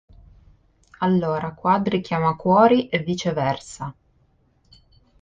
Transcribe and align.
Allora, 1.01 1.53
Quadri 1.53 2.01
chiama 2.01 2.35
Cuori 2.35 2.89
e 2.89 3.03
viceversa. 3.03 3.93